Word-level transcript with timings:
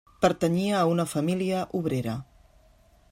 Pertanyia 0.23 0.77
a 0.79 0.87
una 0.93 1.05
família 1.11 1.61
obrera. 1.81 2.17